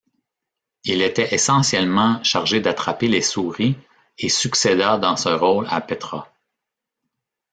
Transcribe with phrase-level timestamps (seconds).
[0.83, 3.77] Il était essentiellement chargé d'attraper les souris,
[4.17, 6.33] et succéda dans ce rôle à Petra.